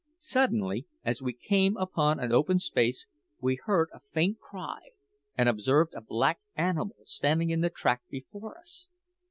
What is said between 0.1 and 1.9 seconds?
Suddenly, as we came